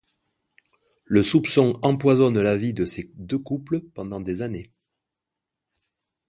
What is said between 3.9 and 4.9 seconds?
pendant des années.